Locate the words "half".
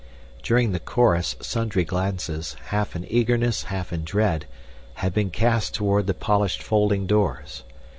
2.69-2.95, 3.65-3.93